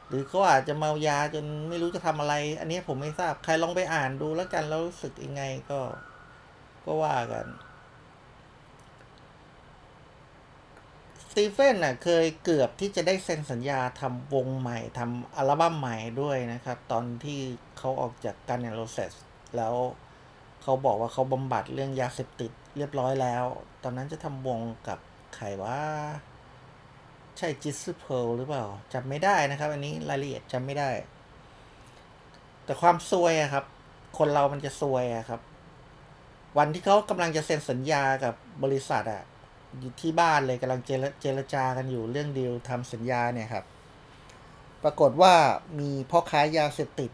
[0.08, 5.80] หรือเขาอาจจะเมายาจนไม่รู้จะทำอะไร อันนี้ผมไม่ทราบใครลองไปอ่านดูแล้วกันแล้วรู้สึกยังไงก็
[6.84, 7.46] ก็ว่ากัน
[11.22, 17.40] Steven น่ะเคยเกือบที่จะได้เซ็นสัญญาทำวงใหม่ทำอัลบั้มใหม่ด้วยนะครับ ตอนที่
[17.78, 19.12] เขาออกจาก Guns N' Roses
[19.56, 19.74] แล้ว
[20.70, 23.44] เขาบอกว่าเขาบำบัดเรื่องยาเสพติดเรียบร้อยแล้ว
[23.82, 24.98] ตอนนั้นจะทำวงกับ
[25.34, 25.80] ใครว่า
[27.36, 30.90] ใช่ Jizzy Pearl หรือเปล่าจำไม่ได้นะครับ อันนี้รายละเอียดจำไม่ได้
[32.64, 33.64] แต่ความซวยอะครับ
[34.18, 35.40] คนเรามันจะซวยอะครับ
[36.58, 39.22] วันที่เขากำลังจะเซ็นสัญญากับบริษัทอะ
[39.80, 43.64] อยู่ที่บ้านเลยกำลังเจรเจรจากันอยู่เรื่องดีลทำสัญญาเนี่ยครับ
[44.82, 45.34] ปรากฏว่า
[45.78, 47.10] มีพ่อค้ายาเสพติด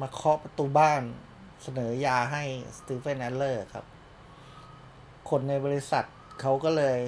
[0.00, 1.02] มาเคาะประตูบ้าน
[1.62, 2.42] เสนอยาให้
[2.78, 3.84] Steven Adler ครับ
[5.30, 6.04] คนในบริษัท
[6.40, 6.98] เขาก็เลย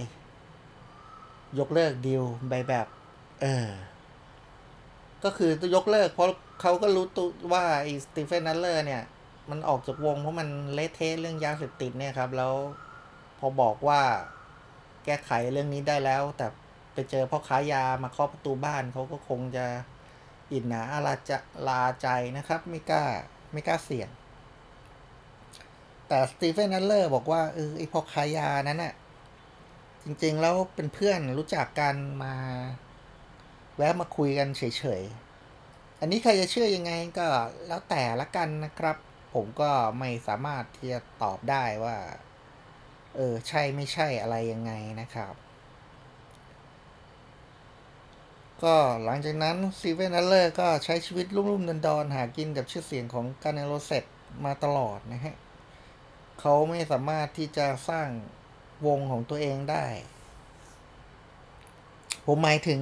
[1.59, 2.87] ยกเลิกดีลไปแบบ
[3.43, 3.69] เออ
[5.25, 6.29] ก็คือยกเลิก เพราะ
[6.61, 9.03] เขาก็รู้ตัวว่าไอ้ Steven Adler เนี่ย
[9.51, 12.55] มันออกจากวงเพราะมันเละเทะเรื่องยาเสพติดเนี่ยครับ แล้ว
[13.38, 14.01] พอบอกว่า
[15.05, 16.47] แก้ไขเรื่องนี้ได้แล้ว แต่
[16.95, 19.67] ไปเจอพ่อค้ายามาเคาะประตูบ้านเขาก็คงจะ
[20.53, 21.38] อินหนาอาลาจะ
[21.69, 23.05] ลาใจนะครับ ไม่กล้า
[23.53, 24.09] ไม่กล้าเสี่ยง
[26.09, 28.95] แต่สตีเฟนนัลเลอร์บอกว่าเออไอพ่อคายานั้นน่ะ
[30.05, 32.35] จริง ๆ แล้วเป็นเพื่อนรู้จักกันมา
[33.77, 34.62] แวะมาคุยกันเฉ
[35.01, 35.03] ย
[35.53, 37.27] ๆ อันนี้ใครจะเชื่อยังไงก็
[37.67, 38.97] แล้วแต่ละกันนะครับ
[39.35, 41.97] ผมก็ไม่สามารถที่จะตอบได้ว่า
[43.17, 45.35] เออ ใช่ไม่ใช่อะไรยังไงนะครับ
[48.62, 54.05] ก็หลังจากนั้น Steven Adler ก็ใช้ชีวิตรุ่มๆดอนๆหากินกับชื่อเสียงของ Guns N' Roses
[54.45, 55.37] มาตลอดนะฮะ
[56.40, 58.09] เขาไม่สามารถที่จะสร้าง
[58.87, 59.87] วงของตัวเองได้
[62.27, 62.81] ผมหมายถึง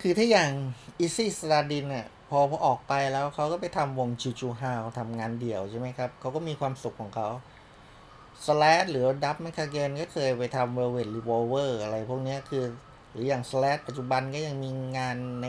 [0.00, 0.50] คือถ้าอย่าง
[0.98, 7.28] Izzy Stradlin เนี่ยพอพอออกไปแล้วเขาก็ไปทำวงจูจูฮาวทำงานเดี่ยวใช่ไหมครับ เขาก็มีความสุขของเขา
[8.44, 12.64] Slash หรือ Duff McKagan ก็เคยไปทำเวลเว t รี v อ l เวอร์อะไรพวกนี้คือ
[13.10, 15.46] หรืออย่าง Slash ปัจจุบันก็ยังมีงานใน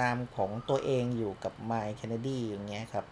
[0.00, 3.06] นามของตัวเองอยู่กับ Myles Kennedy อย่างเงี้ยครับ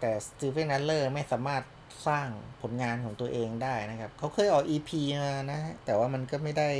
[0.00, 1.62] แต่ Steven Adler ไม่สามารถ
[2.06, 2.28] สร้าง
[2.60, 4.90] ผลงานของตัวเองได้นะครับ เขาเคยออก EP
[5.22, 6.70] มานะฮะแต่ว่ามันก็ไม่ได้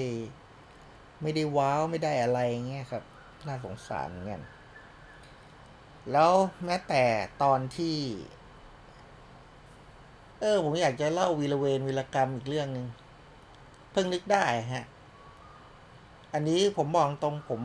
[1.23, 3.05] ไม่ได้ว้าวไม่ได้อะไรเงี้ยครับ
[3.47, 4.43] น่าสงสารเหมือนกัน
[6.13, 6.33] แล้ว
[6.65, 7.05] แม้แต่
[7.43, 7.97] ตอนที่
[10.41, 12.87] เออ ผมอยากจะเล่าวีรเวนวีรกรรมอีกเรื่องหนึ่ง
[13.93, 14.87] เพิ่งนึกได้ฮะ
[16.35, 17.61] อันนี้ผมบอกตรงผม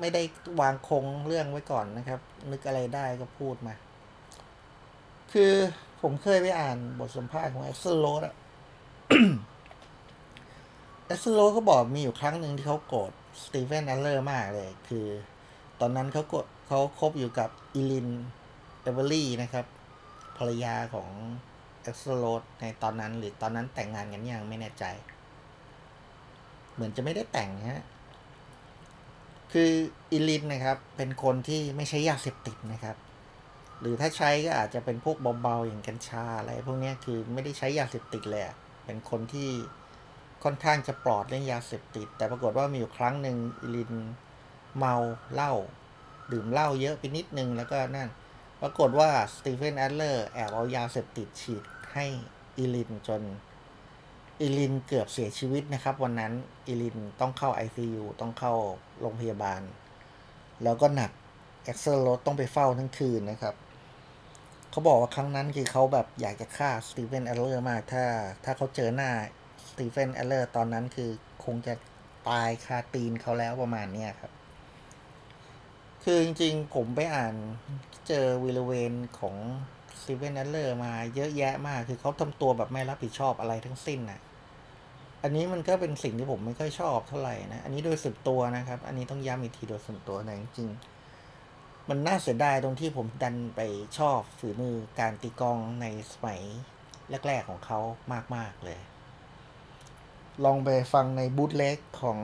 [0.00, 0.22] ไม่ได้
[0.60, 3.74] วางคงเรื่องไว้ก่อนนะครับ นึกอะไรได้ก็พูดมา
[5.32, 5.52] คือ
[6.00, 8.34] ผมเคยไปอ่านบทสัมภาษณ์ของ Axl Rose อะ
[11.06, 13.12] Axl Rose เขาบอกมีอยู่ครั้งหนึ่งที่เขาโกรธ
[13.42, 15.06] Steven Adler มากเลย คือ
[15.80, 18.08] ตอนนั้นเขากดเขาคบอยู่กับ Erin
[18.82, 19.66] Everly นะครับ
[20.36, 21.08] ภรรยาของ
[21.82, 24.84] Axl Rose ในตอนนั้น หรือตอนนั้นแต่งงานกันยังไม่แน่ใจ
[26.74, 27.84] เหมือนจะไม่ได้แต่งฮะ
[29.52, 29.70] คือ
[30.10, 32.96] Erin นะครับ เป็นคนที่ไม่ใช้ยาเสพติดนะครับ
[33.80, 39.50] หรือถ้าใช้ก็อาจจะเป็นพวกเบาๆอย่างกัญชาอะไรพวกนี้คือไม่ได้ใช้ยาเสพติดเลยอะเป็นคนที่
[40.44, 43.92] ค่อนข้างจะปลอดเรื่องยาเสพติด แต่ปรากฏว่ามีอยู่ครั้งหนึ่ง Erin
[44.78, 44.94] เมา
[45.34, 45.52] เหล้า
[46.32, 48.08] ดื่มเหล้าเยอะไปนิดนึงแล้วก็นั่น
[48.60, 51.62] ปรากฏว่า Steven Adler แอบเอายาเสพติดฉีด
[51.92, 52.06] ให้
[52.56, 53.22] Erin จน
[54.40, 56.32] Erin เกือบเสียชีวิตนะครับ วันนั้น
[56.66, 58.54] Erin ต้องเข้า ICU ต้องเข้า
[59.00, 59.62] โรงพยาบาล
[60.64, 61.10] แล้วก็หนัก
[61.64, 63.54] Axl Rose ต้องไปเฝ้าทั้งคืนนะครับ
[64.70, 68.04] เขาบอกว่าครั้งนั้นคือเขาแบบอยากจะฆ่า Steven Adler มากถ้า
[68.44, 69.10] ถ้าเขาเจอหน้า
[69.68, 71.10] Steven Adler ตอนนั้นคือ
[71.44, 71.74] คงจะ
[72.28, 74.32] ตายคาตีนเขาแล้วประมาณเนี้ยครับ
[76.04, 77.34] คือจริงๆ ผมไปอ่าน
[78.08, 79.36] เจอวีรเวรของ
[80.00, 84.20] Steven Adler มาเยอะแยะมาก คือเขาทำตัวแบบไม่รับผิดชอบอะไรทั้งสิ้นน่ะ
[85.22, 90.97] อันนี้มันก็เป็นสิ่งที่ผมไม่ค่อยชอบเท่าไหร่นะ อันนี้โดยส่วนตัวนะครับ อันนี้ต้องย้ำอีกทีโดยส่วนตัวนะจริงๆ
[91.88, 93.60] มันน่าเสียดายตรงที่ผมดันไป
[93.98, 96.40] ชอบฝีมือการตีกองในสมัย
[97.26, 97.80] แรก ๆ ของเขา
[98.36, 98.80] มาก ๆ เลย
[100.44, 102.18] ลองไปฟังในบูตเล็กของ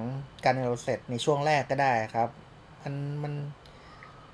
[0.44, 2.31] การเนโรเซตในช่วงแรกก็ได้ครับ
[2.83, 3.35] มันมัน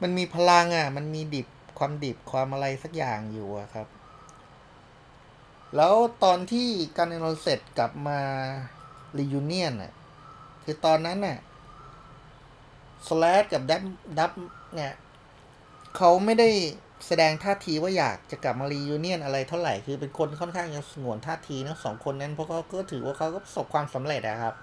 [0.03, 3.89] มันมีพลังอะ มันมีดิบความดิบความอะไรสักอย่างอยู่อะครับ
[5.77, 8.21] แล้วตอนที่ Guns N' Roses กลับมา
[9.19, 9.93] reunion อะ
[10.65, 11.39] คือตอนนั้นน่ะ
[13.07, 13.83] Slash กับ Duff
[14.19, 14.31] Duff
[14.75, 14.93] เนี่ย
[15.97, 16.49] เขาไม่ได้
[17.07, 24.55] แสดงท่าทีว่าอยากจะกลับมา reunion อะไรเท่าไหร่คือเป็นคนค่อนข้างจะสงวนท่าทีทั้งสองคนนั้น เพราะเขาก็ถือว่าเขาก็ประสบความสำเร็จอะครับ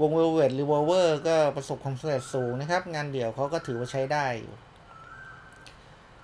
[0.00, 4.54] วงเวลเวทหรือวอลเวอร์ก็ประสบความสำเร็จสูงนะครับ งานเดี่ยวเขาก็ถือว่าใช้ได้อยู่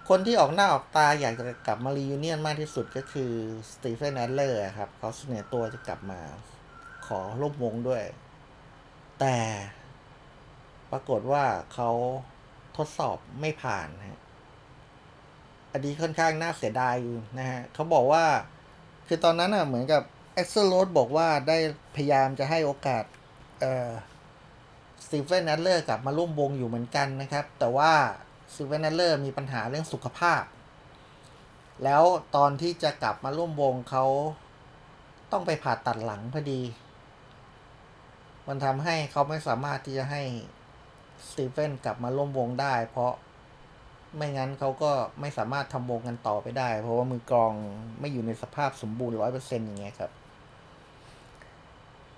[0.09, 3.33] คนที่ออกหน้าออกตาอยากจะกลับมา reunion มากที่สุดก็คือ
[3.71, 6.21] Steven Adler ครับเขาเสนอตัวจะกลับมา
[7.07, 8.03] ขอร่วมวงด้วย
[9.21, 9.37] แต่
[10.91, 11.91] ปรากฏว่าเขา
[12.77, 14.21] ทดสอบไม่ผ่านฮะ
[15.73, 18.25] อันนี้ค่อนข้างน่าเสียดายอยู่นะฮะเขาบอกว่า
[19.07, 20.03] คือตอนนั้นอะเหมือนกับ
[20.35, 21.59] Axl Rose บอกว่าได้
[21.97, 23.05] พยายามจะให้โอกาส
[23.61, 23.91] เอ่อ
[25.05, 27.93] Steven Adler กลับมาร่วมวงอยู่เหมือนกันนะครับ แต่ว่า
[28.53, 30.43] Steven Adler มีปัญหาเรื่องสุขภาพ
[31.85, 32.03] แล้ว
[32.37, 34.05] ตอนที่จะกลับมาร่วมวงเขา
[35.33, 36.63] ต้องไปผ่าตัดหลังพอดี
[38.49, 40.23] มันทำให้เขาไม่สามารถที่จะให้
[41.29, 43.13] Steven กลับมาร่วมวงได้ เพราะ
[44.17, 47.53] ไม่งั้นเขาก็ไม่สามารถทำวงกันต่อไปได้ เพราะว่ามือกลอง
[48.01, 50.11] ไม่อยู่ในสภาพสมบูรณ์ร้อยเปอร์เซ็นต์อย่างเงี้ยครับ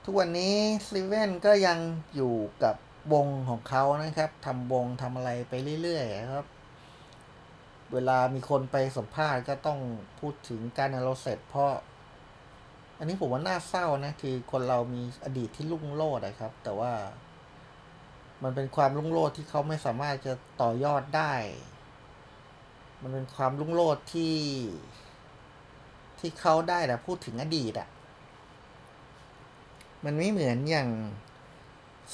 [0.04, 0.54] ทุกวันนี้
[0.86, 1.78] Steven ก็ยัง
[2.16, 2.76] อยู่กับ
[3.12, 6.46] วงของเขานะครับทำวงทำอะไรไปเรื่อยๆครับ
[7.92, 9.80] เวลามีคนไปสัมภาษณ์ก็ต้อง
[10.20, 11.72] พูดถึงการนาโรเซตเพราะ
[12.98, 16.92] อันนี้ผมว่าน่าเศร้านะ คือคนเรามีอดีตที่ลุ่งโลดนะครับ แต่ว่า
[18.42, 21.34] มันเป็นความลุ่งโลดที่เขาไม่สามารถจะต่อยอดได้
[23.02, 24.36] มันเป็นความลุ่งโลดที่
[26.18, 27.88] ที่เขาได้แต่พูดถึงอดีตอะ่ะ
[30.04, 30.88] มันไม่เหมือนอย่าง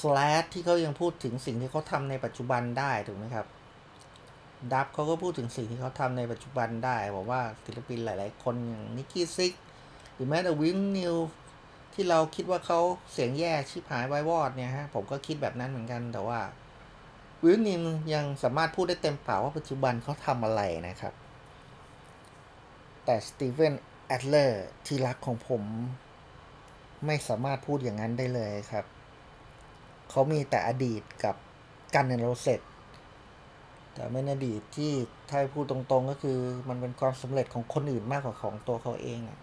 [0.00, 3.46] สแลชที่เขายังพูดถึงสิ่งที่เขาทำในปัจจุบันได้ถูกไหมครับ
[4.72, 9.52] ดับเขาก็พูดถึงสิ่งที่เขาทำในปัจจุบันได้บอกว่าศิลปินหลาย ๆ คนอย่างนิกกี้ซิก
[10.14, 11.14] หรือแม้แต่วินนิว
[11.94, 12.80] ที่เราคิดว่าเขา
[13.12, 16.40] เสียงแย่ชิบหายไวายวอดเนี่ยฮะผมก็คิดแบบนั้นเหมือนกันแต่ว่า
[17.44, 17.82] วินนิว
[18.14, 21.14] ยังสามารถพูดได้เต็มปากว่าปัจจุบันเขาทำอะไรนะครับ
[23.04, 23.74] แต่ Steven
[24.06, 25.62] Adler ที่รักของผม
[27.06, 28.84] ไม่สามารถพูดอย่างนั้นได้เลยครับ
[30.10, 31.36] เขามีแต่อดีตกับ
[31.94, 32.60] Guns N' Roses
[33.92, 34.92] แต่เป็นอดีตที่
[35.30, 39.38] ถ้าพูดตรงๆก็คือมันเป็นความสำเร็จของคนอื่นมากกว่าของตัวเขาเองอะ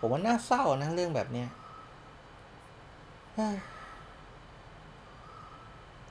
[0.00, 1.48] ผมว่าน่าเศร้านะเรื่องแบบเนี้ย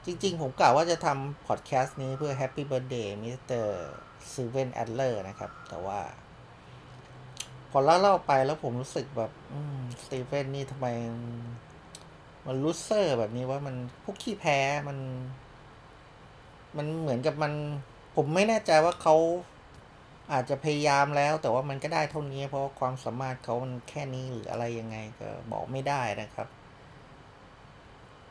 [0.06, 3.66] จริงๆ ผมกล่าวว่าจะทำพอดแคสต์นี้เพื่อ Happy Birthday Mr.
[4.30, 6.00] Steven Adler นะครับ แต่ว่า
[7.72, 10.88] พอเล่าเล่าไปแล้วผมรู้สึกแบบอืมสตีเฟนนี่ทำไม
[12.48, 14.98] มันรูเซอร์แบบนี้ว่ามันพวกขี้แพ้มัน
[16.78, 17.54] มันเหมือนกับมัน
[18.16, 19.16] ผมไม่แน่ใจว่าเขา
[20.34, 26.48] อาจจะพยายามแล้วแต่ว่ามันก็ได้เท่านี้ เพราะความสามารถเขามันแค่นี้หรืออะไรยังไงก็บอกไม่ได้นะครับ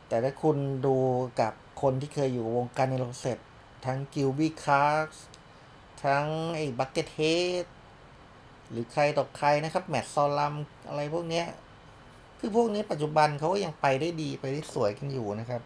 [0.09, 0.57] แต่ถ้าคุณ
[0.87, 0.99] ดู
[1.41, 3.39] กับคนที่เคยอยู่วง Guns N' Roses
[3.87, 5.17] ทั้ง Gilby Clarke
[6.05, 7.67] ทั้งไอ้ Buckethead
[8.71, 10.55] หรือใครต่อใครนะครับ Matt Sorum
[10.89, 11.47] อะไรพวกเนี้ย
[12.39, 15.63] คือพวกนี้ปัจจุบันเขาก็ยังไปได้ดีไปได้สวยกันอยู่นะครับ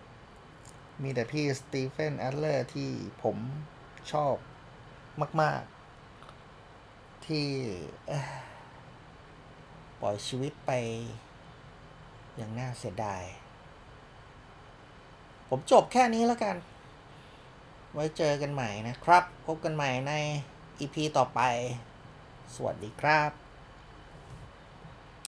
[1.02, 2.90] มีแต่พี่ Steven Adler ที่
[3.22, 3.36] ผม
[4.12, 4.34] ชอบ
[5.40, 5.81] มาก ๆ
[7.28, 7.48] ที่
[10.00, 10.70] ปล่อยชีวิตไป
[12.36, 13.22] อย่างน่าเสียดาย
[15.48, 16.56] ผมจบแค่นี้แล้วกัน
[17.92, 20.12] ไว้เจอกันใหม่นะครับ พบกันใหม่ใน
[20.80, 21.40] EP ต่อไป
[22.54, 23.41] สวัสดีครับ